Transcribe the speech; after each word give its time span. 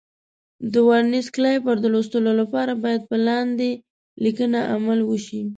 د 0.71 0.73
ورنیز 0.87 1.27
کالیپر 1.35 1.75
د 1.81 1.85
لوستلو 1.93 2.31
لپاره 2.41 2.71
باید 2.83 3.01
په 3.09 3.17
لاندې 3.27 3.69
لیکنه 4.23 4.59
عمل 4.75 4.99
وشي. 5.05 5.41